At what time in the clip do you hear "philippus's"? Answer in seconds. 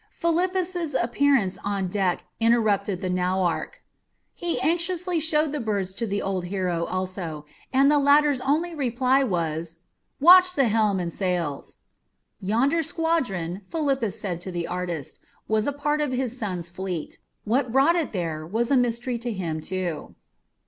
0.09-0.95